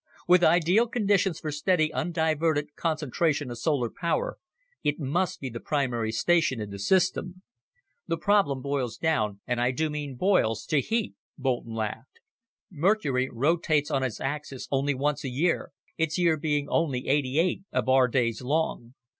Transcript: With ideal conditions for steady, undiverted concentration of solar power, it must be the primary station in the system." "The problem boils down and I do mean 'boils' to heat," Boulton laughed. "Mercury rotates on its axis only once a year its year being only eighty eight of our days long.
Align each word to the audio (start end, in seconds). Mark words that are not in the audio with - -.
With 0.27 0.43
ideal 0.43 0.87
conditions 0.87 1.39
for 1.39 1.51
steady, 1.51 1.91
undiverted 1.93 2.75
concentration 2.75 3.51
of 3.51 3.59
solar 3.59 3.91
power, 3.91 4.39
it 4.83 4.99
must 4.99 5.39
be 5.39 5.47
the 5.47 5.59
primary 5.59 6.11
station 6.11 6.59
in 6.59 6.71
the 6.71 6.79
system." 6.79 7.43
"The 8.07 8.17
problem 8.17 8.63
boils 8.63 8.97
down 8.97 9.41
and 9.45 9.61
I 9.61 9.69
do 9.69 9.91
mean 9.91 10.15
'boils' 10.15 10.65
to 10.71 10.81
heat," 10.81 11.13
Boulton 11.37 11.75
laughed. 11.75 12.19
"Mercury 12.71 13.29
rotates 13.31 13.91
on 13.91 14.01
its 14.01 14.19
axis 14.19 14.67
only 14.71 14.95
once 14.95 15.23
a 15.23 15.29
year 15.29 15.71
its 15.99 16.17
year 16.17 16.35
being 16.35 16.67
only 16.67 17.07
eighty 17.07 17.37
eight 17.37 17.61
of 17.71 17.87
our 17.87 18.07
days 18.07 18.41
long. 18.41 18.95